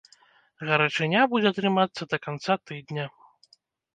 Гарачыня 0.67 1.21
будзе 1.33 1.51
трымацца 1.59 2.03
да 2.13 2.17
канца 2.25 2.53
тыдня. 2.69 3.05